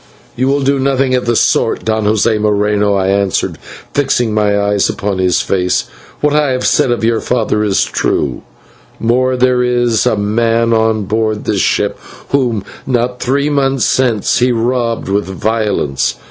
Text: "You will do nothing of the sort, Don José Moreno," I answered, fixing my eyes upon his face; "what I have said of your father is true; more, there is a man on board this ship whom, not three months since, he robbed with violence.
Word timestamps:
"You 0.35 0.47
will 0.47 0.61
do 0.63 0.79
nothing 0.79 1.13
of 1.13 1.27
the 1.27 1.35
sort, 1.35 1.85
Don 1.85 2.05
José 2.05 2.41
Moreno," 2.41 2.95
I 2.95 3.09
answered, 3.09 3.59
fixing 3.93 4.33
my 4.33 4.59
eyes 4.59 4.89
upon 4.89 5.19
his 5.19 5.41
face; 5.41 5.83
"what 6.21 6.33
I 6.33 6.53
have 6.53 6.65
said 6.65 6.89
of 6.89 7.03
your 7.03 7.21
father 7.21 7.63
is 7.63 7.83
true; 7.83 8.41
more, 8.99 9.37
there 9.37 9.61
is 9.61 10.07
a 10.07 10.17
man 10.17 10.73
on 10.73 11.03
board 11.03 11.45
this 11.45 11.59
ship 11.61 11.99
whom, 12.29 12.63
not 12.87 13.19
three 13.19 13.51
months 13.51 13.85
since, 13.85 14.39
he 14.39 14.51
robbed 14.51 15.07
with 15.07 15.25
violence. 15.27 16.15